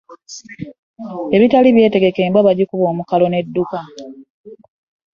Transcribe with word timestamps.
Ebitali 1.35 1.69
byetegeke, 1.75 2.21
embwa 2.27 2.45
bajikuba 2.47 2.85
omukalo 2.93 3.25
edduka. 3.41 3.79